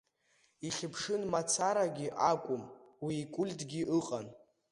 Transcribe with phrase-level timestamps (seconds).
[0.67, 2.63] Ихьыԥшын мацарагьы акәым,
[3.03, 4.27] уи икультгьы ыҟан.